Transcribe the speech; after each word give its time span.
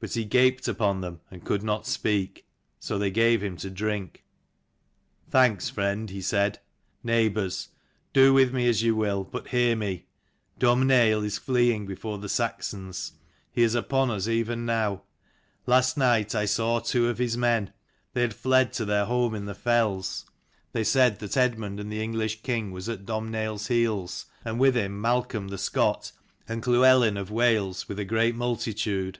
But 0.00 0.12
he 0.12 0.24
gaped 0.24 0.68
upon 0.68 1.00
them 1.00 1.22
and 1.28 1.44
could 1.44 1.64
not 1.64 1.84
speak. 1.84 2.46
So 2.78 2.98
they 2.98 3.10
gave 3.10 3.42
him 3.42 3.56
to 3.56 3.68
drink. 3.68 4.22
"Thanks, 5.28 5.70
friend," 5.70 6.08
he 6.08 6.20
said. 6.22 6.60
"Neighbours, 7.02 7.70
do 8.12 8.32
with 8.32 8.54
me 8.54 8.68
as 8.68 8.80
you 8.80 8.94
will, 8.94 9.24
but 9.24 9.48
hear 9.48 9.74
me. 9.74 10.06
Domh 10.60 10.84
naill 10.84 11.24
is 11.24 11.36
fleeing 11.36 11.84
before 11.84 12.16
the 12.18 12.28
Saxons. 12.28 13.14
He 13.50 13.62
is 13.64 13.74
upon 13.74 14.08
us 14.12 14.28
even 14.28 14.64
now. 14.64 15.02
Last 15.66 15.96
night 15.96 16.32
I 16.32 16.44
saw 16.44 16.78
two 16.78 17.08
of 17.08 17.18
his 17.18 17.36
men: 17.36 17.72
they 18.12 18.20
had 18.20 18.34
fled 18.34 18.72
to 18.74 18.84
their 18.84 19.06
home 19.06 19.34
in 19.34 19.46
the 19.46 19.52
fells. 19.54 20.26
They 20.70 20.84
said 20.84 21.18
that 21.18 21.36
Eadmund 21.36 21.84
the 21.90 22.00
English 22.00 22.42
king 22.44 22.70
was 22.70 22.88
at 22.88 23.04
DomhnaiU's 23.04 23.66
heels, 23.66 24.26
and 24.44 24.60
with 24.60 24.76
him 24.76 25.00
Malcolm 25.00 25.48
the 25.48 25.58
Scot 25.58 26.12
and 26.48 26.64
Llewelyn 26.64 27.16
of 27.16 27.32
Wales 27.32 27.88
with 27.88 27.98
a 27.98 28.04
great 28.04 28.36
multitude. 28.36 29.18